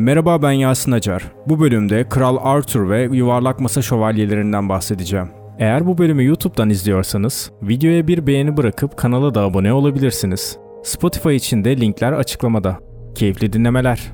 Merhaba 0.00 0.42
ben 0.42 0.52
Yasin 0.52 0.92
Acar. 0.92 1.32
Bu 1.46 1.60
bölümde 1.60 2.08
Kral 2.08 2.36
Arthur 2.42 2.90
ve 2.90 3.08
Yuvarlak 3.12 3.60
Masa 3.60 3.82
Şövalyelerinden 3.82 4.68
bahsedeceğim. 4.68 5.28
Eğer 5.58 5.86
bu 5.86 5.98
bölümü 5.98 6.24
YouTube'dan 6.24 6.70
izliyorsanız, 6.70 7.50
videoya 7.62 8.08
bir 8.08 8.26
beğeni 8.26 8.56
bırakıp 8.56 8.96
kanala 8.96 9.34
da 9.34 9.40
abone 9.40 9.72
olabilirsiniz. 9.72 10.58
Spotify 10.82 11.34
için 11.34 11.64
de 11.64 11.80
linkler 11.80 12.12
açıklamada. 12.12 12.78
Keyifli 13.14 13.52
dinlemeler. 13.52 14.12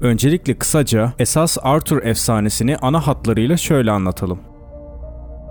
Öncelikle 0.00 0.54
kısaca 0.54 1.12
esas 1.18 1.58
Arthur 1.62 2.02
efsanesini 2.02 2.76
ana 2.76 3.06
hatlarıyla 3.06 3.56
şöyle 3.56 3.90
anlatalım. 3.90 4.38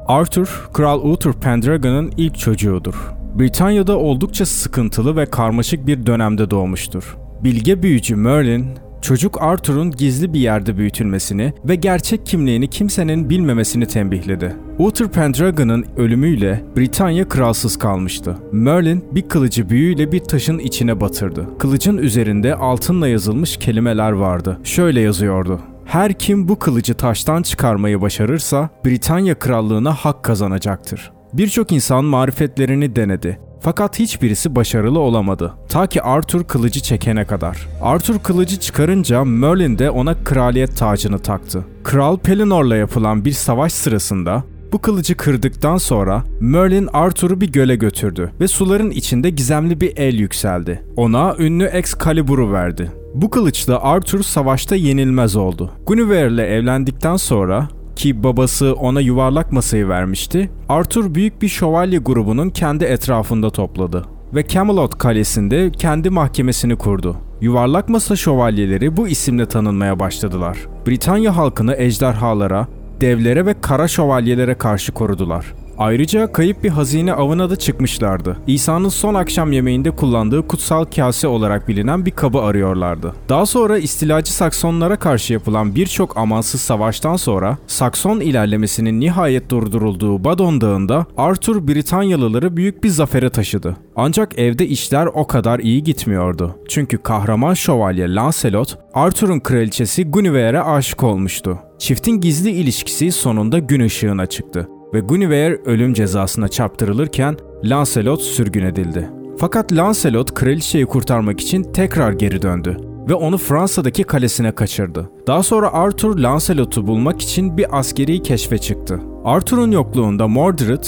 Arthur, 0.08 0.70
Kral 0.74 1.02
Uther 1.04 1.34
Pendragon'ın 1.34 2.12
ilk 2.18 2.38
çocuğudur. 2.38 3.14
Britanya'da 3.40 3.98
oldukça 3.98 4.46
sıkıntılı 4.46 5.16
ve 5.16 5.26
karmaşık 5.26 5.88
bir 5.88 6.06
dönemde 6.06 6.52
doğmuştur. 6.52 7.25
Bilge 7.44 7.84
büyücü 7.84 8.16
Merlin, 8.16 8.68
çocuk 9.02 9.42
Arthur'un 9.42 9.92
gizli 9.92 10.34
bir 10.34 10.40
yerde 10.40 10.78
büyütülmesini 10.78 11.54
ve 11.66 11.76
gerçek 11.76 12.26
kimliğini 12.26 12.70
kimsenin 12.70 13.30
bilmemesini 13.30 13.86
tembihledi. 13.86 14.56
Uther 14.80 15.08
Pendragon'ın 15.08 15.86
ölümüyle 15.98 16.64
Britanya 16.78 17.30
kralsız 17.30 17.78
kalmıştı. 17.78 18.38
Merlin 18.52 19.06
bir 19.12 19.22
kılıcı 19.22 19.70
büyüyle 19.70 20.12
bir 20.12 20.20
taşın 20.20 20.60
içine 20.60 21.02
batırdı. 21.02 21.48
Kılıcın 21.60 21.98
üzerinde 21.98 22.56
altınla 22.56 23.08
yazılmış 23.08 23.58
kelimeler 23.58 24.12
vardı. 24.12 24.60
Şöyle 24.64 25.02
yazıyordu. 25.02 25.60
Her 25.86 26.14
kim 26.14 26.48
bu 26.48 26.60
kılıcı 26.60 26.94
taştan 26.94 27.42
çıkarmayı 27.42 28.02
başarırsa 28.02 28.70
Britanya 28.86 29.40
krallığına 29.40 29.94
hak 29.94 30.24
kazanacaktır. 30.24 31.12
Birçok 31.34 31.72
insan 31.72 32.06
marifetlerini 32.06 32.96
denedi. 32.96 33.40
Fakat 33.62 34.00
hiçbirisi 34.00 34.56
başarılı 34.56 35.00
olamadı. 35.00 35.54
Ta 35.70 35.88
ki 35.88 36.02
Arthur 36.02 36.44
kılıcı 36.44 36.80
çekene 36.80 37.26
kadar. 37.26 37.68
Arthur 37.82 38.20
kılıcı 38.20 38.60
çıkarınca 38.60 39.24
Merlin 39.24 39.80
de 39.80 39.90
ona 39.90 40.24
kraliyet 40.24 40.78
tacını 40.78 41.20
taktı. 41.20 41.66
Kral 41.84 42.18
Pelinor'la 42.18 42.76
yapılan 42.76 43.26
bir 43.26 43.32
savaş 43.32 43.74
sırasında 43.74 44.44
bu 44.72 44.82
kılıcı 44.82 45.18
kırdıktan 45.18 45.78
sonra 45.78 46.24
Merlin 46.40 46.90
Arthur'u 46.94 47.42
bir 47.42 47.52
göle 47.52 47.76
götürdü 47.76 48.32
ve 48.40 48.48
suların 48.48 48.92
içinde 48.92 49.30
gizemli 49.30 49.82
bir 49.82 49.98
el 49.98 50.16
yükseldi. 50.16 50.84
Ona 50.96 51.36
ünlü 51.40 51.64
Excalibur'u 51.66 52.52
verdi. 52.54 52.92
Bu 53.14 53.30
kılıçla 53.30 53.84
Arthur 53.84 54.24
savaşta 54.24 54.76
yenilmez 54.76 55.36
oldu. 55.36 55.72
Guinevere 55.86 56.34
ile 56.34 56.46
evlendikten 56.48 57.16
sonra 57.16 57.68
ki 57.96 58.24
babası 58.24 58.74
ona 58.74 59.02
yuvarlak 59.02 59.52
masayı 59.52 59.88
vermişti, 59.88 60.50
Arthur 60.70 61.16
büyük 61.16 61.42
bir 61.42 61.48
şövalye 61.48 62.00
grubunun 62.00 62.50
kendi 62.50 62.84
etrafında 62.84 63.50
topladı 63.50 64.06
ve 64.36 64.48
Camelot 64.48 64.98
kalesinde 64.98 65.72
kendi 65.72 66.10
mahkemesini 66.10 66.76
kurdu. 66.76 67.18
Yuvarlak 67.42 67.90
masa 67.90 68.16
şövalyeleri 68.16 68.98
bu 68.98 69.08
isimle 69.08 69.46
tanınmaya 69.46 70.00
başladılar. 70.00 70.58
Britanya 70.88 71.38
halkını 71.38 71.76
ejderhalara, 71.78 72.68
devlere 73.02 73.46
ve 73.46 73.56
kara 73.62 73.88
şövalyelere 73.88 74.54
karşı 74.54 74.92
korudular. 74.92 75.46
Ayrıca 75.78 76.32
kayıp 76.32 76.64
bir 76.64 76.70
hazine 76.70 77.14
avına 77.14 77.50
da 77.50 77.56
çıkmışlardı. 77.56 78.38
İsa'nın 78.48 78.90
son 78.90 79.14
akşam 79.14 79.52
yemeğinde 79.52 79.92
kullandığı 79.92 80.48
kutsal 80.48 80.86
kase 80.86 81.28
olarak 81.28 81.68
bilinen 81.68 82.06
bir 82.06 82.12
kabı 82.12 82.40
arıyorlardı. 82.40 83.14
Daha 83.30 83.46
sonra 83.46 83.78
istilacı 83.78 84.34
Saksonlara 84.34 84.96
karşı 84.96 85.34
yapılan 85.34 85.76
birçok 85.76 86.18
amansız 86.18 86.62
savaştan 86.62 87.16
sonra 87.16 87.58
Sakson 87.68 88.20
ilerlemesinin 88.20 89.00
nihayet 89.00 89.50
durdurulduğu 89.50 90.24
Badon 90.24 90.62
Dağı'nda 90.62 91.06
Arthur 91.18 91.68
Britanyalıları 91.68 92.58
büyük 92.58 92.84
bir 92.84 92.90
zafere 92.90 93.30
taşıdı. 93.30 93.78
Ancak 93.96 94.40
evde 94.40 94.68
işler 94.68 95.06
o 95.06 95.28
kadar 95.28 95.60
iyi 95.60 95.84
gitmiyordu. 95.84 96.56
Çünkü 96.70 96.98
kahraman 96.98 97.54
şövalye 97.54 98.16
Lancelot, 98.16 98.78
Arthur'un 98.94 99.40
kraliçesi 99.40 100.12
Guinevere'e 100.12 100.62
aşık 100.62 101.04
olmuştu. 101.04 101.60
Çiftin 101.80 102.22
gizli 102.22 102.50
ilişkisi 102.50 103.12
sonunda 103.12 103.60
gün 103.60 103.80
ışığına 103.80 104.26
çıktı 104.26 104.68
ve 104.94 105.00
Guinevere 105.00 105.62
ölüm 105.66 105.94
cezasına 105.94 106.48
çarptırılırken 106.48 107.38
Lancelot 107.64 108.22
sürgün 108.22 108.66
edildi. 108.66 109.10
Fakat 109.38 109.74
Lancelot 109.74 110.34
kraliçeyi 110.34 110.86
kurtarmak 110.86 111.40
için 111.40 111.64
tekrar 111.64 112.12
geri 112.12 112.42
döndü 112.42 112.78
ve 113.10 113.14
onu 113.14 113.38
Fransa'daki 113.38 114.04
kalesine 114.04 114.52
kaçırdı. 114.52 115.10
Daha 115.28 115.44
sonra 115.44 115.74
Arthur 115.74 116.20
Lancelot'u 116.20 116.88
bulmak 116.88 117.22
için 117.22 117.58
bir 117.58 117.80
askeri 117.80 118.22
keşfe 118.22 118.58
çıktı. 118.58 119.00
Arthur'un 119.24 119.72
yokluğunda 119.72 120.28
Mordred, 120.28 120.84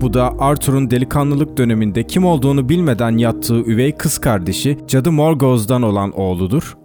bu 0.00 0.14
da 0.14 0.32
Arthur'un 0.38 0.90
delikanlılık 0.90 1.56
döneminde 1.56 2.06
kim 2.06 2.24
olduğunu 2.24 2.68
bilmeden 2.68 3.16
yattığı 3.16 3.60
üvey 3.60 3.92
kız 3.96 4.18
kardeşi 4.18 4.78
Cadı 4.86 5.12
Morgause'dan 5.12 5.82
olan 5.82 6.10
oğludur. 6.10 6.76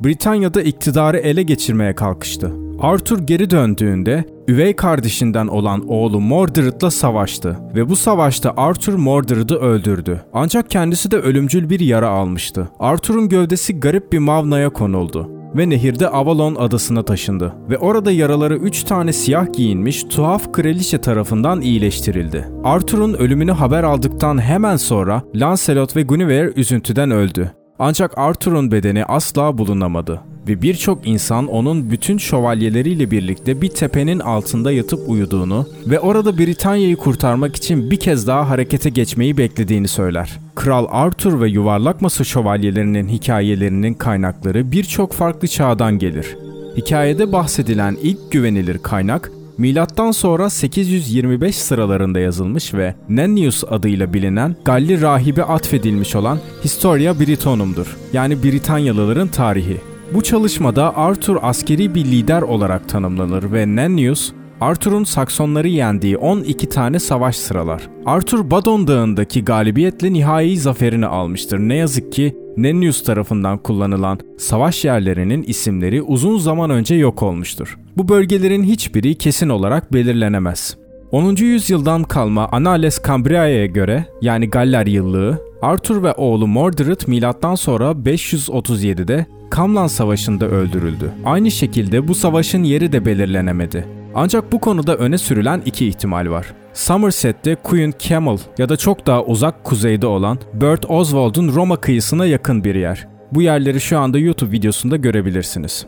Britanya'da 0.00 0.62
iktidarı 0.62 1.18
ele 1.18 1.42
geçirmeye 1.42 1.94
kalkıştı. 1.94 2.67
Arthur 2.80 3.18
geri 3.18 3.50
döndüğünde 3.50 4.24
üvey 4.48 4.76
kardeşinden 4.76 5.46
olan 5.46 5.88
oğlu 5.88 6.20
Mordred'la 6.20 6.90
savaştı 6.90 7.58
ve 7.74 7.88
bu 7.88 7.96
savaşta 7.96 8.54
Arthur 8.56 8.94
Mordred'ı 8.94 9.56
öldürdü. 9.56 10.20
Ancak 10.32 10.70
kendisi 10.70 11.10
de 11.10 11.16
ölümcül 11.16 11.70
bir 11.70 11.80
yara 11.80 12.08
almıştı. 12.08 12.68
Arthur'un 12.78 13.28
gövdesi 13.28 13.80
garip 13.80 14.12
bir 14.12 14.18
mavnaya 14.18 14.70
konuldu 14.70 15.30
ve 15.56 15.70
nehirde 15.70 16.08
Avalon 16.08 16.54
adasına 16.54 17.02
taşındı 17.02 17.54
ve 17.70 17.78
orada 17.78 18.12
yaraları 18.12 18.56
3 18.56 18.82
tane 18.82 19.12
siyah 19.12 19.52
giyinmiş 19.52 20.04
tuhaf 20.04 20.52
kraliçe 20.52 21.00
tarafından 21.00 21.60
iyileştirildi. 21.60 22.48
Arthur'un 22.64 23.14
ölümünü 23.14 23.52
haber 23.52 23.82
aldıktan 23.82 24.42
hemen 24.42 24.76
sonra 24.76 25.22
Lancelot 25.34 25.96
ve 25.96 26.02
Guinevere 26.02 26.52
üzüntüden 26.56 27.10
öldü. 27.10 27.52
Ancak 27.78 28.18
Arthur'un 28.18 28.72
bedeni 28.72 29.04
asla 29.04 29.58
bulunamadı 29.58 30.20
ve 30.48 30.62
birçok 30.62 31.06
insan 31.06 31.46
onun 31.46 31.90
bütün 31.90 32.18
şövalyeleriyle 32.18 33.10
birlikte 33.10 33.62
bir 33.62 33.68
tepenin 33.68 34.18
altında 34.18 34.72
yatıp 34.72 35.00
uyuduğunu 35.08 35.66
ve 35.86 36.00
orada 36.00 36.38
Britanya'yı 36.38 36.96
kurtarmak 36.96 37.56
için 37.56 37.90
bir 37.90 37.96
kez 37.96 38.26
daha 38.26 38.50
harekete 38.50 38.90
geçmeyi 38.90 39.36
beklediğini 39.36 39.88
söyler. 39.88 40.38
Kral 40.54 40.86
Arthur 40.90 41.40
ve 41.40 41.48
yuvarlak 41.48 42.02
masa 42.02 42.24
şövalyelerinin 42.24 43.08
hikayelerinin 43.08 43.94
kaynakları 43.94 44.72
birçok 44.72 45.12
farklı 45.12 45.48
çağdan 45.48 45.98
gelir. 45.98 46.36
Hikayede 46.76 47.32
bahsedilen 47.32 47.96
ilk 48.02 48.32
güvenilir 48.32 48.78
kaynak 48.78 49.32
Milattan 49.58 50.10
sonra 50.10 50.50
825 50.50 51.56
sıralarında 51.56 52.20
yazılmış 52.20 52.74
ve 52.74 52.94
Nennius 53.08 53.64
adıyla 53.70 54.14
bilinen 54.14 54.56
Galli 54.64 55.00
rahibe 55.00 55.44
atfedilmiş 55.44 56.16
olan 56.16 56.38
Historia 56.64 57.20
Britonum'dur. 57.20 57.96
Yani 58.12 58.42
Britanyalıların 58.42 59.28
tarihi. 59.28 59.76
Bu 60.14 60.22
çalışmada 60.22 60.96
Arthur 60.96 61.36
askeri 61.42 61.94
bir 61.94 62.04
lider 62.04 62.42
olarak 62.42 62.88
tanımlanır 62.88 63.52
ve 63.52 63.66
Nennius, 63.66 64.32
Arthur'un 64.60 65.04
Saksonları 65.04 65.68
yendiği 65.68 66.16
12 66.16 66.68
tane 66.68 66.98
savaş 66.98 67.36
sıralar. 67.36 67.82
Arthur 68.06 68.50
Badon 68.50 68.86
Dağı'ndaki 68.86 69.44
galibiyetle 69.44 70.12
nihai 70.12 70.56
zaferini 70.56 71.06
almıştır. 71.06 71.58
Ne 71.58 71.74
yazık 71.74 72.12
ki 72.12 72.36
Nennius 72.56 73.04
tarafından 73.04 73.58
kullanılan 73.58 74.18
savaş 74.38 74.84
yerlerinin 74.84 75.42
isimleri 75.42 76.02
uzun 76.02 76.38
zaman 76.38 76.70
önce 76.70 76.94
yok 76.94 77.22
olmuştur. 77.22 77.78
Bu 77.96 78.08
bölgelerin 78.08 78.62
hiçbiri 78.62 79.14
kesin 79.14 79.48
olarak 79.48 79.92
belirlenemez. 79.92 80.76
10. 81.12 81.36
yüzyıldan 81.36 82.04
kalma 82.04 82.48
Annales 82.52 83.00
Cambriae'ye 83.06 83.66
göre 83.66 84.06
yani 84.22 84.50
Galler 84.50 84.86
yıllığı 84.86 85.47
Arthur 85.62 86.02
ve 86.02 86.12
oğlu 86.12 86.46
Mordred 86.46 87.00
milattan 87.06 87.54
sonra 87.54 87.90
537'de 87.90 89.26
Kamlan 89.50 89.86
Savaşı'nda 89.86 90.46
öldürüldü. 90.46 91.12
Aynı 91.24 91.50
şekilde 91.50 92.08
bu 92.08 92.14
savaşın 92.14 92.62
yeri 92.62 92.92
de 92.92 93.04
belirlenemedi. 93.04 93.86
Ancak 94.14 94.52
bu 94.52 94.60
konuda 94.60 94.96
öne 94.96 95.18
sürülen 95.18 95.62
iki 95.66 95.88
ihtimal 95.88 96.30
var. 96.30 96.46
Somerset'te 96.72 97.54
Queen 97.54 97.92
Camel 97.98 98.38
ya 98.58 98.68
da 98.68 98.76
çok 98.76 99.06
daha 99.06 99.24
uzak 99.24 99.64
kuzeyde 99.64 100.06
olan 100.06 100.38
Bert 100.54 100.90
Oswald'un 100.90 101.54
Roma 101.54 101.76
kıyısına 101.76 102.26
yakın 102.26 102.64
bir 102.64 102.74
yer. 102.74 103.08
Bu 103.32 103.42
yerleri 103.42 103.80
şu 103.80 103.98
anda 103.98 104.18
YouTube 104.18 104.52
videosunda 104.52 104.96
görebilirsiniz. 104.96 105.86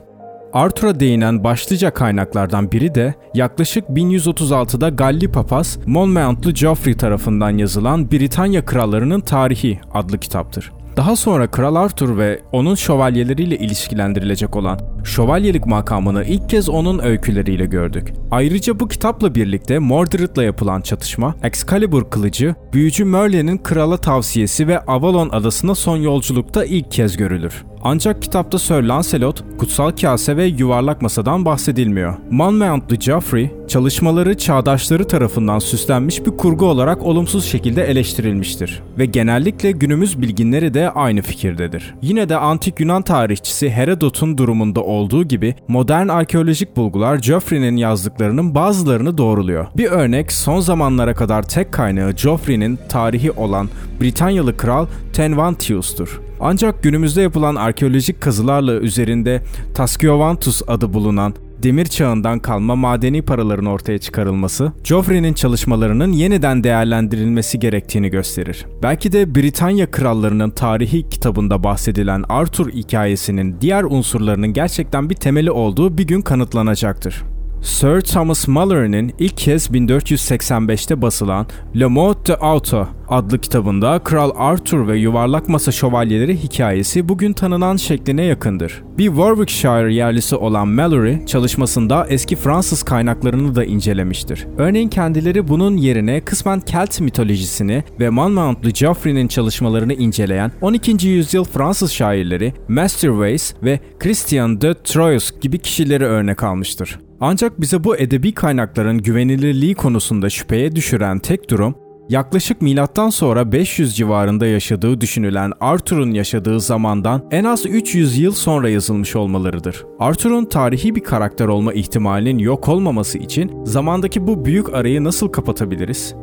Arthur'a 0.52 1.00
değinen 1.00 1.44
başlıca 1.44 1.90
kaynaklardan 1.90 2.72
biri 2.72 2.94
de 2.94 3.14
yaklaşık 3.34 3.88
1136'da 3.88 4.88
Galli 4.88 5.30
papaz 5.30 5.78
Monmouth'lu 5.86 6.54
Geoffrey 6.54 6.96
tarafından 6.96 7.58
yazılan 7.58 8.10
Britanya 8.10 8.64
Krallarının 8.64 9.20
Tarihi 9.20 9.80
adlı 9.94 10.18
kitaptır. 10.18 10.72
Daha 10.96 11.16
sonra 11.16 11.50
Kral 11.50 11.74
Arthur 11.74 12.18
ve 12.18 12.40
onun 12.52 12.74
şövalyeleriyle 12.74 13.58
ilişkilendirilecek 13.58 14.56
olan 14.56 14.80
şövalyelik 15.04 15.66
makamını 15.66 16.24
ilk 16.24 16.48
kez 16.48 16.68
onun 16.68 16.98
öyküleriyle 16.98 17.66
gördük. 17.66 18.12
Ayrıca 18.30 18.80
bu 18.80 18.88
kitapla 18.88 19.34
birlikte 19.34 19.78
Mordred'la 19.78 20.42
yapılan 20.42 20.80
çatışma, 20.80 21.34
Excalibur 21.42 22.10
kılıcı, 22.10 22.54
büyücü 22.72 23.04
Merlin'in 23.04 23.58
krala 23.58 23.96
tavsiyesi 23.96 24.68
ve 24.68 24.80
Avalon 24.80 25.28
adasına 25.28 25.74
son 25.74 25.96
yolculukta 25.96 26.64
ilk 26.64 26.90
kez 26.90 27.16
görülür. 27.16 27.64
Ancak 27.82 28.22
kitapta 28.22 28.58
Sir 28.58 28.82
Lancelot, 28.82 29.44
kutsal 29.58 29.90
kase 29.90 30.36
ve 30.36 30.44
yuvarlak 30.44 31.02
masadan 31.02 31.44
bahsedilmiyor. 31.44 32.14
Monmouth'lu 32.30 32.96
Geoffrey, 32.96 33.50
çalışmaları 33.68 34.38
çağdaşları 34.38 35.06
tarafından 35.06 35.58
süslenmiş 35.58 36.26
bir 36.26 36.30
kurgu 36.30 36.66
olarak 36.66 37.02
olumsuz 37.02 37.44
şekilde 37.44 37.84
eleştirilmiştir 37.84 38.82
ve 38.98 39.06
genellikle 39.06 39.70
günümüz 39.70 40.20
bilginleri 40.22 40.74
de 40.74 40.90
aynı 40.90 41.22
fikirdedir. 41.22 41.94
Yine 42.02 42.28
de 42.28 42.36
antik 42.36 42.80
Yunan 42.80 43.02
tarihçisi 43.02 43.70
Herodot'un 43.70 44.38
durumunda 44.38 44.80
olduğu 44.90 45.24
gibi 45.24 45.54
modern 45.68 46.08
arkeolojik 46.08 46.76
bulgular 46.76 47.16
Geoffrey'nin 47.16 47.76
yazdıklarının 47.76 48.54
bazılarını 48.54 49.18
doğruluyor. 49.18 49.66
Bir 49.76 49.90
örnek 49.90 50.32
son 50.32 50.60
zamanlara 50.60 51.14
kadar 51.14 51.42
tek 51.42 51.72
kaynağı 51.72 52.12
Geoffrey'nin 52.12 52.78
tarihi 52.88 53.30
olan 53.30 53.68
Britanyalı 54.00 54.56
kral 54.56 54.86
Tenvantius'tur. 55.12 56.20
Ancak 56.40 56.82
günümüzde 56.82 57.22
yapılan 57.22 57.54
arkeolojik 57.54 58.20
kazılarla 58.20 58.72
üzerinde 58.72 59.42
Tasciovantus 59.74 60.62
adı 60.68 60.92
bulunan 60.92 61.34
demir 61.62 61.84
çağından 61.84 62.38
kalma 62.38 62.76
madeni 62.76 63.22
paraların 63.22 63.66
ortaya 63.66 63.98
çıkarılması, 63.98 64.72
Joffrey'nin 64.84 65.34
çalışmalarının 65.34 66.12
yeniden 66.12 66.64
değerlendirilmesi 66.64 67.58
gerektiğini 67.58 68.08
gösterir. 68.10 68.66
Belki 68.82 69.12
de 69.12 69.34
Britanya 69.34 69.90
krallarının 69.90 70.50
tarihi 70.50 71.08
kitabında 71.08 71.64
bahsedilen 71.64 72.24
Arthur 72.28 72.70
hikayesinin 72.70 73.56
diğer 73.60 73.84
unsurlarının 73.84 74.52
gerçekten 74.52 75.10
bir 75.10 75.14
temeli 75.14 75.50
olduğu 75.50 75.98
bir 75.98 76.06
gün 76.06 76.22
kanıtlanacaktır. 76.22 77.22
Sir 77.62 78.00
Thomas 78.00 78.48
Mallory'nin 78.48 79.14
ilk 79.18 79.36
kez 79.36 79.70
1485'te 79.70 81.02
basılan 81.02 81.46
Le 81.80 81.86
Mot 81.86 82.28
de 82.28 82.36
Auto 82.36 82.88
adlı 83.10 83.38
kitabında 83.38 83.98
Kral 83.98 84.30
Arthur 84.36 84.88
ve 84.88 84.98
Yuvarlak 84.98 85.48
Masa 85.48 85.72
Şövalyeleri 85.72 86.42
hikayesi 86.42 87.08
bugün 87.08 87.32
tanınan 87.32 87.76
şekline 87.76 88.22
yakındır. 88.22 88.82
Bir 88.98 89.06
Warwickshire 89.06 89.94
yerlisi 89.94 90.36
olan 90.36 90.68
Mallory 90.68 91.26
çalışmasında 91.26 92.06
eski 92.08 92.36
Fransız 92.36 92.82
kaynaklarını 92.82 93.54
da 93.54 93.64
incelemiştir. 93.64 94.46
Örneğin 94.58 94.88
kendileri 94.88 95.48
bunun 95.48 95.76
yerine 95.76 96.20
kısmen 96.20 96.60
Kelt 96.60 97.00
mitolojisini 97.00 97.84
ve 98.00 98.10
Monmouth'lu 98.10 98.70
Geoffrey'nin 98.70 99.28
çalışmalarını 99.28 99.94
inceleyen 99.94 100.52
12. 100.60 101.08
yüzyıl 101.08 101.44
Fransız 101.44 101.92
şairleri 101.92 102.52
Master 102.68 103.10
Wace 103.10 103.64
ve 103.64 103.80
Christian 103.98 104.60
de 104.60 104.74
Troyes 104.74 105.40
gibi 105.40 105.58
kişileri 105.58 106.04
örnek 106.04 106.42
almıştır. 106.42 106.98
Ancak 107.20 107.60
bize 107.60 107.84
bu 107.84 107.96
edebi 107.96 108.34
kaynakların 108.34 108.98
güvenilirliği 108.98 109.74
konusunda 109.74 110.30
şüpheye 110.30 110.76
düşüren 110.76 111.18
tek 111.18 111.50
durum, 111.50 111.74
yaklaşık 112.10 112.62
milattan 112.62 113.10
sonra 113.10 113.52
500 113.52 113.96
civarında 113.96 114.46
yaşadığı 114.46 115.00
düşünülen 115.00 115.52
Arthur'un 115.60 116.10
yaşadığı 116.10 116.60
zamandan 116.60 117.22
en 117.30 117.44
az 117.44 117.66
300 117.66 118.18
yıl 118.18 118.32
sonra 118.32 118.68
yazılmış 118.68 119.16
olmalarıdır. 119.16 119.84
Arthur'un 119.98 120.44
tarihi 120.44 120.94
bir 120.94 121.00
karakter 121.00 121.46
olma 121.46 121.72
ihtimalinin 121.72 122.38
yok 122.38 122.68
olmaması 122.68 123.18
için 123.18 123.64
zamandaki 123.64 124.26
bu 124.26 124.44
büyük 124.44 124.74
arayı 124.74 125.04
nasıl 125.04 125.28
kapatabiliriz? 125.28 126.14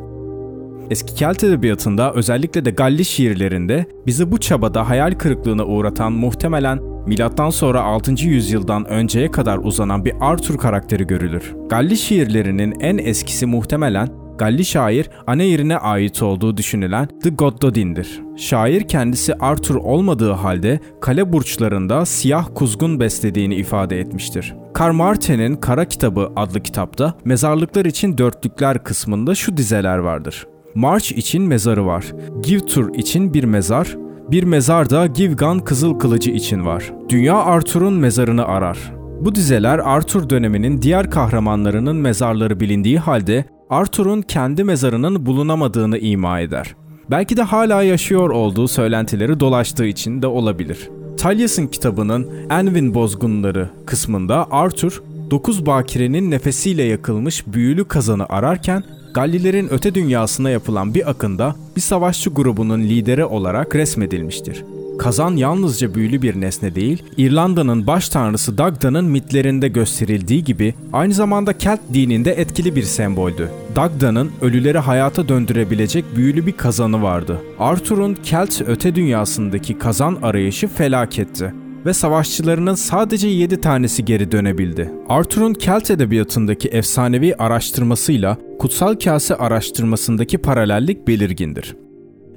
Eski 0.90 1.14
Kelt 1.14 1.44
edebiyatında 1.44 2.12
özellikle 2.12 2.64
de 2.64 2.70
Galli 2.70 3.04
şiirlerinde 3.04 3.86
bizi 4.06 4.32
bu 4.32 4.38
çabada 4.40 4.88
hayal 4.88 5.12
kırıklığına 5.12 5.64
uğratan 5.64 6.12
muhtemelen 6.12 6.78
milattan 7.06 7.50
sonra 7.50 7.82
6. 7.82 8.12
yüzyıldan 8.12 8.84
önceye 8.84 9.30
kadar 9.30 9.58
uzanan 9.58 10.04
bir 10.04 10.14
Arthur 10.20 10.58
karakteri 10.58 11.06
görülür. 11.06 11.54
Galli 11.68 11.96
şiirlerinin 11.96 12.80
en 12.80 12.98
eskisi 12.98 13.46
muhtemelen 13.46 14.27
Galli 14.38 14.64
şair 14.64 15.10
Anehir'ine 15.26 15.76
ait 15.76 16.22
olduğu 16.22 16.56
düşünülen 16.56 17.08
The 17.22 17.30
Goddodin'dir. 17.30 18.20
Şair 18.36 18.88
kendisi 18.88 19.34
Arthur 19.34 19.74
olmadığı 19.74 20.32
halde 20.32 20.80
kale 21.00 21.32
burçlarında 21.32 22.06
siyah 22.06 22.48
kuzgun 22.54 23.00
beslediğini 23.00 23.54
ifade 23.54 24.00
etmiştir. 24.00 24.54
Karl 24.74 24.92
Martin'in 24.92 25.56
Kara 25.56 25.84
Kitabı 25.84 26.32
adlı 26.36 26.60
kitapta 26.60 27.14
mezarlıklar 27.24 27.84
için 27.84 28.18
dörtlükler 28.18 28.84
kısmında 28.84 29.34
şu 29.34 29.56
dizeler 29.56 29.98
vardır. 29.98 30.46
March 30.74 31.12
için 31.12 31.42
mezarı 31.42 31.86
var. 31.86 32.04
Givtur 32.42 32.94
için 32.94 33.34
bir 33.34 33.44
mezar, 33.44 33.96
bir 34.30 34.42
mezar 34.42 34.90
da 34.90 35.06
Givgan 35.06 35.60
Kızıl 35.60 35.98
Kılıcı 35.98 36.30
için 36.30 36.66
var. 36.66 36.92
Dünya 37.08 37.36
Arthur'un 37.36 37.94
mezarını 37.94 38.44
arar. 38.44 38.78
Bu 39.20 39.34
dizeler 39.34 39.78
Arthur 39.78 40.30
döneminin 40.30 40.82
diğer 40.82 41.10
kahramanlarının 41.10 41.96
mezarları 41.96 42.60
bilindiği 42.60 42.98
halde 42.98 43.44
Arthur'un 43.70 44.22
kendi 44.22 44.64
mezarının 44.64 45.26
bulunamadığını 45.26 45.98
ima 45.98 46.40
eder. 46.40 46.74
Belki 47.10 47.36
de 47.36 47.42
hala 47.42 47.82
yaşıyor 47.82 48.30
olduğu 48.30 48.68
söylentileri 48.68 49.40
dolaştığı 49.40 49.86
için 49.86 50.22
de 50.22 50.26
olabilir. 50.26 50.90
Talyas'ın 51.18 51.66
kitabının 51.66 52.28
Envin 52.50 52.94
Bozgunları 52.94 53.70
kısmında 53.86 54.46
Arthur, 54.50 55.02
dokuz 55.30 55.66
bakirenin 55.66 56.30
nefesiyle 56.30 56.82
yakılmış 56.82 57.46
büyülü 57.46 57.84
kazanı 57.84 58.26
ararken 58.28 58.84
Gallilerin 59.14 59.68
öte 59.70 59.94
dünyasına 59.94 60.50
yapılan 60.50 60.94
bir 60.94 61.10
akında 61.10 61.54
bir 61.76 61.80
savaşçı 61.80 62.30
grubunun 62.30 62.80
lideri 62.80 63.24
olarak 63.24 63.74
resmedilmiştir. 63.74 64.64
Kazan 64.98 65.36
yalnızca 65.36 65.94
büyülü 65.94 66.22
bir 66.22 66.40
nesne 66.40 66.74
değil, 66.74 67.02
İrlanda'nın 67.16 67.86
baş 67.86 68.08
tanrısı 68.08 68.58
Dagda'nın 68.58 69.04
mitlerinde 69.04 69.68
gösterildiği 69.68 70.44
gibi 70.44 70.74
aynı 70.92 71.14
zamanda 71.14 71.58
Kelt 71.58 71.80
dininde 71.94 72.32
etkili 72.32 72.76
bir 72.76 72.82
semboldü. 72.82 73.50
Dagda'nın 73.76 74.30
ölüleri 74.42 74.78
hayata 74.78 75.28
döndürebilecek 75.28 76.04
büyülü 76.16 76.46
bir 76.46 76.52
kazanı 76.52 77.02
vardı. 77.02 77.38
Arthur'un 77.58 78.14
Kelt 78.14 78.60
öte 78.66 78.94
dünyasındaki 78.94 79.78
kazan 79.78 80.18
arayışı 80.22 80.68
felaketti 80.68 81.54
ve 81.86 81.94
savaşçılarının 81.94 82.74
sadece 82.74 83.28
7 83.28 83.60
tanesi 83.60 84.04
geri 84.04 84.32
dönebildi. 84.32 84.92
Arthur'un 85.08 85.54
Kelt 85.54 85.90
edebiyatındaki 85.90 86.68
efsanevi 86.68 87.34
araştırmasıyla 87.34 88.36
Kutsal 88.58 88.94
Kase 88.94 89.34
araştırmasındaki 89.34 90.38
paralellik 90.38 91.08
belirgindir. 91.08 91.76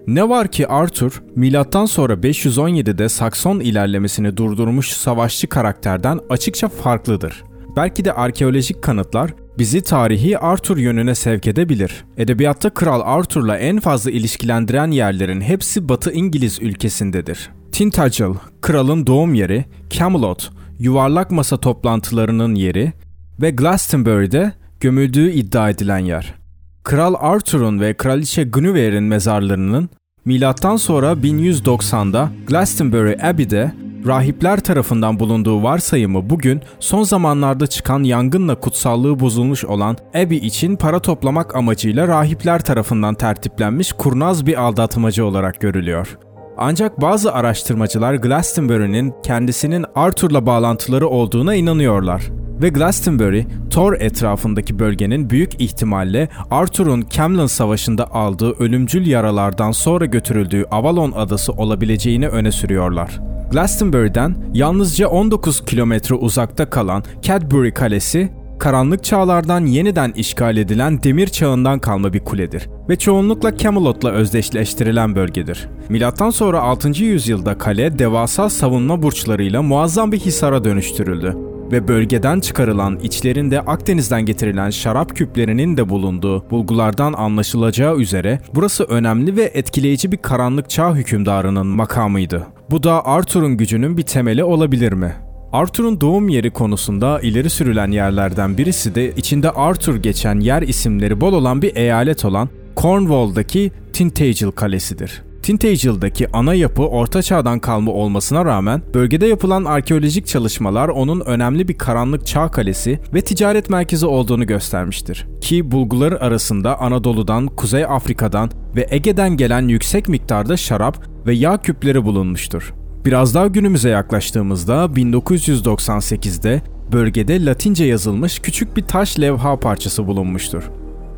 Ne 0.07 0.29
var 0.29 0.47
ki 0.47 0.67
Arthur, 0.67 1.23
milattan 1.35 1.85
sonra 1.85 2.13
517'de 2.13 3.09
Sakson 3.09 3.59
ilerlemesini 3.59 4.37
durdurmuş 4.37 4.89
savaşçı 4.89 5.47
karakterden 5.47 6.19
açıkça 6.29 6.67
farklıdır. 6.67 7.43
Belki 7.75 8.05
de 8.05 8.13
arkeolojik 8.13 8.81
kanıtlar 8.81 9.33
bizi 9.57 9.81
tarihi 9.81 10.37
Arthur 10.37 10.77
yönüne 10.77 11.15
sevk 11.15 11.47
edebilir. 11.47 12.05
Edebiyatta 12.17 12.69
Kral 12.69 13.01
Arthur'la 13.05 13.57
en 13.57 13.79
fazla 13.79 14.11
ilişkilendiren 14.11 14.91
yerlerin 14.91 15.41
hepsi 15.41 15.89
Batı 15.89 16.11
İngiliz 16.11 16.61
ülkesindedir. 16.61 17.49
Tintagel, 17.71 18.33
kralın 18.61 19.07
doğum 19.07 19.33
yeri, 19.33 19.65
Camelot, 19.89 20.51
yuvarlak 20.79 21.31
masa 21.31 21.57
toplantılarının 21.57 22.55
yeri 22.55 22.93
ve 23.41 23.51
Glastonbury'de 23.51 24.53
gömüldüğü 24.79 25.31
iddia 25.31 25.69
edilen 25.69 25.99
yer. 25.99 26.40
Kral 26.83 27.15
Arthur'un 27.19 27.79
ve 27.79 27.93
Kraliçe 27.93 28.43
Guinevere'in 28.43 29.03
mezarlarının 29.03 29.89
milattan 30.25 30.75
sonra 30.75 31.11
1190'da 31.11 32.29
Glastonbury 32.47 33.15
Abbey'de 33.23 33.71
rahipler 34.07 34.59
tarafından 34.59 35.19
bulunduğu 35.19 35.63
varsayımı 35.63 36.29
bugün 36.29 36.61
son 36.79 37.03
zamanlarda 37.03 37.67
çıkan 37.67 38.03
yangınla 38.03 38.59
kutsallığı 38.59 39.19
bozulmuş 39.19 39.65
olan 39.65 39.97
Abbey 40.09 40.37
için 40.37 40.75
para 40.75 40.99
toplamak 40.99 41.55
amacıyla 41.55 42.07
rahipler 42.07 42.63
tarafından 42.63 43.15
tertiplenmiş 43.15 43.93
kurnaz 43.93 44.45
bir 44.45 44.61
aldatmacı 44.61 45.25
olarak 45.25 45.61
görülüyor. 45.61 46.17
Ancak 46.57 47.01
bazı 47.01 47.33
araştırmacılar 47.33 48.13
Glastonbury'nin 48.13 49.13
kendisinin 49.23 49.85
Arthur'la 49.95 50.45
bağlantıları 50.45 51.07
olduğuna 51.07 51.55
inanıyorlar. 51.55 52.40
Ve 52.61 52.69
Glastonbury, 52.69 53.43
Thor 53.69 53.93
etrafındaki 53.93 54.79
bölgenin 54.79 55.29
büyük 55.29 55.61
ihtimalle 55.61 56.29
Arthur'un 56.51 57.05
Camlan 57.09 57.47
Savaşı'nda 57.47 58.11
aldığı 58.11 58.51
ölümcül 58.51 59.07
yaralardan 59.07 59.71
sonra 59.71 60.05
götürüldüğü 60.05 60.65
Avalon 60.71 61.11
adası 61.11 61.51
olabileceğini 61.51 62.27
öne 62.27 62.51
sürüyorlar. 62.51 63.19
Glastonbury'den 63.51 64.35
yalnızca 64.53 65.07
19 65.07 65.65
kilometre 65.65 66.15
uzakta 66.15 66.69
kalan 66.69 67.03
Cadbury 67.21 67.73
Kalesi, 67.73 68.31
karanlık 68.59 69.03
çağlardan 69.03 69.65
yeniden 69.65 70.11
işgal 70.11 70.57
edilen 70.57 71.03
demir 71.03 71.27
çağından 71.27 71.79
kalma 71.79 72.13
bir 72.13 72.19
kuledir 72.19 72.69
ve 72.89 72.95
çoğunlukla 72.95 73.57
Camelot'la 73.57 74.11
özdeşleştirilen 74.11 75.15
bölgedir. 75.15 75.67
Milattan 75.89 76.29
sonra 76.29 76.61
6. 76.61 76.89
yüzyılda 77.03 77.57
kale 77.57 77.99
devasa 77.99 78.49
savunma 78.49 79.01
burçlarıyla 79.01 79.61
muazzam 79.61 80.11
bir 80.11 80.19
hisara 80.19 80.63
dönüştürüldü 80.63 81.50
ve 81.71 81.87
bölgeden 81.87 82.39
çıkarılan 82.39 82.99
içlerinde 82.99 83.61
Akdeniz'den 83.61 84.25
getirilen 84.25 84.69
şarap 84.69 85.15
küplerinin 85.15 85.77
de 85.77 85.89
bulunduğu 85.89 86.49
bulgulardan 86.49 87.13
anlaşılacağı 87.13 87.97
üzere 87.97 88.39
burası 88.55 88.83
önemli 88.83 89.35
ve 89.35 89.51
etkileyici 89.53 90.11
bir 90.11 90.17
karanlık 90.17 90.69
çağ 90.69 90.95
hükümdarının 90.95 91.67
makamıydı. 91.67 92.47
Bu 92.71 92.83
da 92.83 93.05
Arthur'un 93.05 93.57
gücünün 93.57 93.97
bir 93.97 94.03
temeli 94.03 94.43
olabilir 94.43 94.93
mi? 94.93 95.15
Arthur'un 95.53 96.01
doğum 96.01 96.29
yeri 96.29 96.51
konusunda 96.51 97.19
ileri 97.19 97.49
sürülen 97.49 97.91
yerlerden 97.91 98.57
birisi 98.57 98.95
de 98.95 99.11
içinde 99.15 99.51
Arthur 99.51 99.95
geçen 99.95 100.39
yer 100.39 100.61
isimleri 100.61 101.21
bol 101.21 101.33
olan 101.33 101.61
bir 101.61 101.75
eyalet 101.75 102.25
olan 102.25 102.49
Cornwall'daki 102.77 103.71
Tintagel 103.93 104.51
Kalesi'dir. 104.51 105.30
Tintagel'daki 105.43 106.31
ana 106.33 106.53
yapı 106.53 106.83
Orta 106.83 107.21
Çağ'dan 107.21 107.59
kalma 107.59 107.91
olmasına 107.91 108.45
rağmen 108.45 108.81
bölgede 108.93 109.27
yapılan 109.27 109.65
arkeolojik 109.65 110.27
çalışmalar 110.27 110.87
onun 110.87 111.19
önemli 111.19 111.67
bir 111.67 111.77
karanlık 111.77 112.27
çağ 112.27 112.51
kalesi 112.51 112.99
ve 113.13 113.21
ticaret 113.21 113.69
merkezi 113.69 114.05
olduğunu 114.05 114.47
göstermiştir. 114.47 115.27
Ki 115.41 115.71
bulguları 115.71 116.21
arasında 116.21 116.79
Anadolu'dan, 116.79 117.47
Kuzey 117.47 117.85
Afrika'dan 117.85 118.51
ve 118.75 118.87
Ege'den 118.89 119.37
gelen 119.37 119.67
yüksek 119.67 120.07
miktarda 120.07 120.57
şarap 120.57 121.05
ve 121.25 121.33
yağ 121.33 121.57
küpleri 121.57 122.05
bulunmuştur. 122.05 122.73
Biraz 123.05 123.35
daha 123.35 123.47
günümüze 123.47 123.89
yaklaştığımızda 123.89 124.85
1998'de 124.85 126.61
bölgede 126.91 127.45
Latince 127.45 127.85
yazılmış 127.85 128.39
küçük 128.39 128.77
bir 128.77 128.81
taş 128.81 129.19
levha 129.19 129.59
parçası 129.59 130.07
bulunmuştur. 130.07 130.63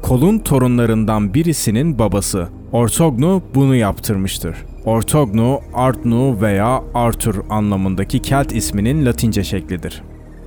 Kol'un 0.03 0.39
torunlarından 0.39 1.33
birisinin 1.33 1.99
babası 1.99 2.47
Ortognu 2.71 3.43
bunu 3.55 3.75
yaptırmıştır. 3.75 4.55
Ortognu, 4.85 5.59
Artnu 5.73 6.41
veya 6.41 6.83
Arthur 6.93 7.35
anlamındaki 7.49 8.19
Kelt 8.19 8.55
isminin 8.55 9.05
Latince 9.05 9.43
şeklidir. 9.43 10.01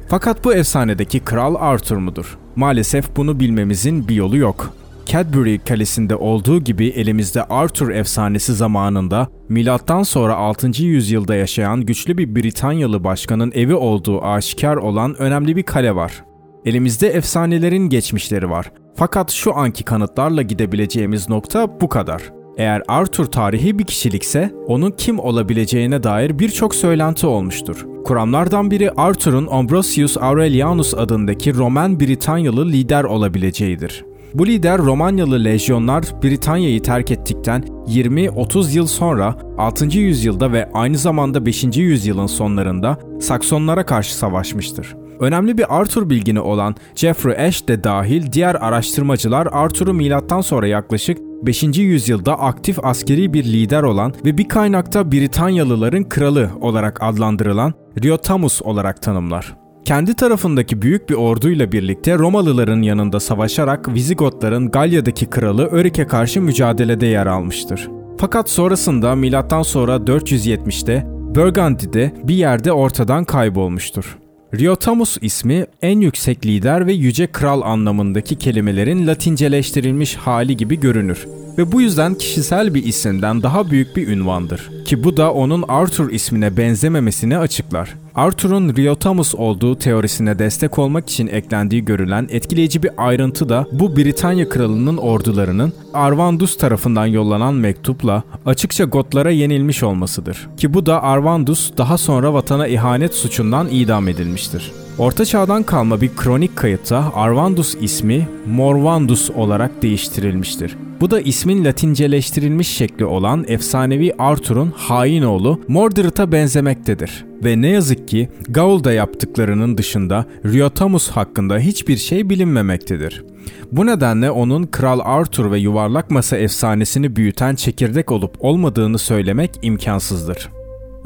Fakat 0.08 0.44
bu 0.44 0.54
efsanedeki 0.54 1.20
kral 1.20 1.54
Arthur 1.58 1.96
mudur? 1.96 2.38
Maalesef 2.56 3.16
bunu 3.16 3.40
bilmemizin 3.40 4.08
bir 4.08 4.14
yolu 4.14 4.36
yok. 4.36 4.74
Cadbury 5.06 5.58
Kalesi'nde 5.58 6.16
olduğu 6.16 6.60
gibi 6.60 6.86
elimizde 6.86 7.44
Arthur 7.44 7.90
efsanesi 7.90 8.54
zamanında 8.54 9.28
milattan 9.48 10.02
sonra 10.02 10.36
6. 10.36 10.82
yüzyılda 10.82 11.34
yaşayan 11.34 11.80
güçlü 11.80 12.18
bir 12.18 12.34
Britanyalı 12.34 13.04
başkanın 13.04 13.52
evi 13.54 13.74
olduğu 13.74 14.22
aşikar 14.22 14.76
olan 14.76 15.14
önemli 15.14 15.56
bir 15.56 15.62
kale 15.62 15.94
var. 15.94 16.24
Elimizde 16.64 17.08
efsanelerin 17.08 17.88
geçmişleri 17.88 18.50
var. 18.50 18.70
Fakat 18.96 19.30
şu 19.30 19.56
anki 19.56 19.84
kanıtlarla 19.84 20.42
gidebileceğimiz 20.42 21.28
nokta 21.28 21.80
bu 21.80 21.88
kadar. 21.88 22.22
Eğer 22.56 22.82
Arthur 22.88 23.24
tarihi 23.24 23.78
bir 23.78 23.84
kişilikse 23.84 24.52
onun 24.66 24.90
kim 24.90 25.18
olabileceğine 25.18 26.02
dair 26.02 26.38
birçok 26.38 26.74
söylenti 26.74 27.26
olmuştur. 27.26 27.86
Kuramlardan 28.04 28.70
biri 28.70 28.90
Arthur'un 28.90 29.48
Ambrosius 29.50 30.16
Aurelianus 30.16 30.94
adındaki 30.94 31.54
Roman 31.54 32.00
Britanyalı 32.00 32.66
lider 32.66 33.04
olabileceğidir. 33.04 34.04
Bu 34.34 34.46
lider 34.46 34.78
Romanyalı 34.78 35.44
lejyonlar 35.44 36.04
Britanya'yı 36.22 36.82
terk 36.82 37.10
ettikten 37.10 37.62
20-30 37.86 38.76
yıl 38.76 38.86
sonra 38.86 39.36
6. 39.58 39.98
yüzyılda 39.98 40.52
ve 40.52 40.70
aynı 40.74 40.98
zamanda 40.98 41.46
5. 41.46 41.76
yüzyılın 41.76 42.26
sonlarında 42.26 42.98
Saksonlara 43.20 43.86
karşı 43.86 44.16
savaşmıştır. 44.16 44.96
Önemli 45.20 45.58
bir 45.58 45.78
Arthur 45.78 46.10
bilgini 46.10 46.40
olan 46.40 46.74
Geoffrey 47.00 47.46
Ash 47.46 47.68
de 47.68 47.84
dahil 47.84 48.32
diğer 48.32 48.54
araştırmacılar 48.54 49.48
Arthur'u 49.52 49.94
milattan 49.94 50.40
sonra 50.40 50.66
yaklaşık 50.66 51.18
5. 51.42 51.62
yüzyılda 51.62 52.40
aktif 52.40 52.84
askeri 52.84 53.32
bir 53.32 53.44
lider 53.44 53.82
olan 53.82 54.14
ve 54.24 54.38
bir 54.38 54.48
kaynakta 54.48 55.12
Britanyalıların 55.12 56.04
kralı 56.04 56.50
olarak 56.60 57.02
adlandırılan 57.02 57.74
Riotamus 58.02 58.62
olarak 58.62 59.02
tanımlar. 59.02 59.56
Kendi 59.84 60.14
tarafındaki 60.14 60.82
büyük 60.82 61.10
bir 61.10 61.14
orduyla 61.14 61.72
birlikte 61.72 62.18
Romalıların 62.18 62.82
yanında 62.82 63.20
savaşarak 63.20 63.94
Vizigotların 63.94 64.70
Galya'daki 64.70 65.26
kralı 65.26 65.66
Örik'e 65.66 66.06
karşı 66.06 66.42
mücadelede 66.42 67.06
yer 67.06 67.26
almıştır. 67.26 67.88
Fakat 68.18 68.50
sonrasında 68.50 69.14
milattan 69.14 69.62
sonra 69.62 69.96
470'te 69.96 71.06
Burgundy'de 71.06 72.12
bir 72.24 72.34
yerde 72.34 72.72
ortadan 72.72 73.24
kaybolmuştur. 73.24 74.18
Riotamus 74.58 75.18
ismi 75.20 75.66
en 75.82 76.00
yüksek 76.00 76.46
lider 76.46 76.86
ve 76.86 76.92
yüce 76.92 77.26
kral 77.26 77.62
anlamındaki 77.62 78.38
kelimelerin 78.38 79.06
latinceleştirilmiş 79.06 80.16
hali 80.16 80.56
gibi 80.56 80.80
görünür 80.80 81.26
ve 81.58 81.72
bu 81.72 81.80
yüzden 81.80 82.14
kişisel 82.14 82.74
bir 82.74 82.84
isimden 82.84 83.42
daha 83.42 83.70
büyük 83.70 83.96
bir 83.96 84.08
ünvandır. 84.08 84.70
Ki 84.84 85.04
bu 85.04 85.16
da 85.16 85.32
onun 85.32 85.64
Arthur 85.68 86.10
ismine 86.10 86.56
benzememesini 86.56 87.38
açıklar. 87.38 87.94
Arthur'un 88.16 88.76
Riotamus 88.76 89.34
olduğu 89.34 89.78
teorisine 89.78 90.38
destek 90.38 90.78
olmak 90.78 91.10
için 91.10 91.26
eklendiği 91.26 91.84
görülen 91.84 92.28
etkileyici 92.30 92.82
bir 92.82 92.90
ayrıntı 92.96 93.48
da 93.48 93.66
bu 93.72 93.96
Britanya 93.96 94.48
kralının 94.48 94.96
ordularının 94.96 95.72
Arvandus 95.94 96.56
tarafından 96.56 97.06
yollanan 97.06 97.54
mektupla 97.54 98.22
açıkça 98.46 98.84
Gotlara 98.84 99.30
yenilmiş 99.30 99.82
olmasıdır. 99.82 100.48
Ki 100.56 100.74
bu 100.74 100.86
da 100.86 101.02
Arvandus 101.02 101.72
daha 101.78 101.98
sonra 101.98 102.34
vatana 102.34 102.66
ihanet 102.66 103.14
suçundan 103.14 103.68
idam 103.70 104.08
edilmiştir. 104.08 104.72
Orta 104.98 105.24
çağdan 105.24 105.62
kalma 105.62 106.00
bir 106.00 106.16
kronik 106.16 106.56
kayıtta 106.56 107.12
Arvandus 107.14 107.76
ismi 107.80 108.28
Morvandus 108.46 109.30
olarak 109.30 109.82
değiştirilmiştir. 109.82 110.76
Bu 111.00 111.10
da 111.10 111.20
ismin 111.20 111.64
latinceleştirilmiş 111.64 112.68
şekli 112.68 113.04
olan 113.04 113.44
efsanevi 113.48 114.12
Arthur'un 114.18 114.72
hain 114.76 115.22
oğlu 115.22 115.60
Mordred'a 115.68 116.32
benzemektedir. 116.32 117.25
Ve 117.44 117.62
ne 117.62 117.68
yazık 117.68 118.08
ki 118.08 118.28
Gaul'da 118.48 118.92
yaptıklarının 118.92 119.78
dışında 119.78 120.26
Riotamus 120.44 121.10
hakkında 121.10 121.58
hiçbir 121.58 121.96
şey 121.96 122.30
bilinmemektedir. 122.30 123.24
Bu 123.72 123.86
nedenle 123.86 124.30
onun 124.30 124.62
Kral 124.62 125.00
Arthur 125.04 125.50
ve 125.50 125.58
yuvarlak 125.58 126.10
masa 126.10 126.36
efsanesini 126.36 127.16
büyüten 127.16 127.54
çekirdek 127.54 128.12
olup 128.12 128.36
olmadığını 128.38 128.98
söylemek 128.98 129.50
imkansızdır. 129.62 130.48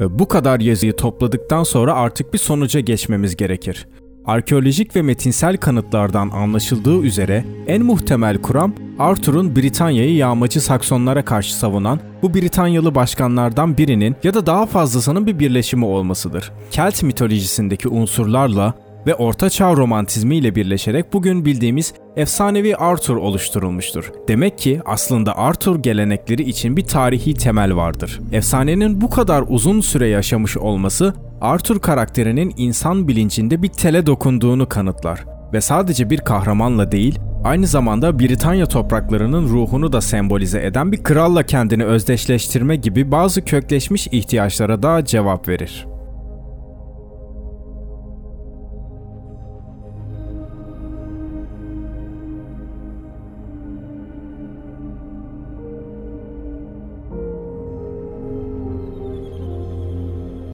Bu 0.09 0.27
kadar 0.27 0.59
yazıyı 0.59 0.95
topladıktan 0.95 1.63
sonra 1.63 1.93
artık 1.93 2.33
bir 2.33 2.37
sonuca 2.37 2.79
geçmemiz 2.79 3.35
gerekir. 3.35 3.87
Arkeolojik 4.25 4.95
ve 4.95 5.01
metinsel 5.01 5.57
kanıtlardan 5.57 6.29
anlaşıldığı 6.29 7.01
üzere 7.01 7.45
en 7.67 7.83
muhtemel 7.83 8.37
kuram 8.37 8.73
Arthur'un 8.99 9.55
Britanya'yı 9.55 10.15
yağmacı 10.15 10.61
Saksonlara 10.61 11.25
karşı 11.25 11.55
savunan 11.55 11.99
bu 12.21 12.33
Britanyalı 12.33 12.95
başkanlardan 12.95 13.77
birinin 13.77 14.15
ya 14.23 14.33
da 14.33 14.45
daha 14.45 14.65
fazlasının 14.65 15.27
bir 15.27 15.39
birleşimi 15.39 15.85
olmasıdır. 15.85 16.51
Kelt 16.71 17.03
mitolojisindeki 17.03 17.87
unsurlarla 17.87 18.73
ve 19.07 19.15
Orta 19.15 19.49
Çağ 19.49 19.75
romantizmi 19.75 20.35
ile 20.35 20.55
birleşerek 20.55 21.13
bugün 21.13 21.45
bildiğimiz 21.45 21.93
efsanevi 22.15 22.75
Arthur 22.75 23.15
oluşturulmuştur. 23.15 24.11
Demek 24.27 24.57
ki 24.57 24.81
aslında 24.85 25.37
Arthur 25.37 25.83
gelenekleri 25.83 26.43
için 26.43 26.77
bir 26.77 26.85
tarihi 26.85 27.33
temel 27.33 27.75
vardır. 27.75 28.19
Efsanenin 28.31 29.01
bu 29.01 29.09
kadar 29.09 29.43
uzun 29.47 29.81
süre 29.81 30.07
yaşamış 30.07 30.57
olması 30.57 31.13
Arthur 31.41 31.79
karakterinin 31.79 32.53
insan 32.57 33.07
bilincinde 33.07 33.61
bir 33.61 33.67
tele 33.67 34.05
dokunduğunu 34.05 34.69
kanıtlar 34.69 35.25
ve 35.53 35.61
sadece 35.61 36.09
bir 36.09 36.17
kahramanla 36.17 36.91
değil, 36.91 37.19
aynı 37.43 37.67
zamanda 37.67 38.19
Britanya 38.19 38.65
topraklarının 38.65 39.49
ruhunu 39.49 39.93
da 39.93 40.01
sembolize 40.01 40.65
eden 40.65 40.91
bir 40.91 41.03
kralla 41.03 41.43
kendini 41.43 41.85
özdeşleştirme 41.85 42.75
gibi 42.75 43.11
bazı 43.11 43.45
kökleşmiş 43.45 44.07
ihtiyaçlara 44.07 44.83
da 44.83 45.05
cevap 45.05 45.47
verir. 45.47 45.90